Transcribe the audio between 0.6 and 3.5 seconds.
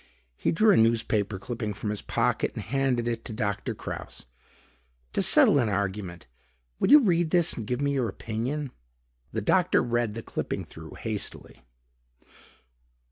a newspaper clipping from his pocket and handed it to